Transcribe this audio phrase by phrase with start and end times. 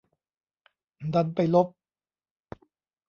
[1.13, 1.67] ดันไปลบ